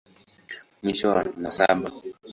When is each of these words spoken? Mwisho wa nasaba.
Mwisho 0.81 1.05
wa 1.11 1.21
nasaba. 1.41 1.87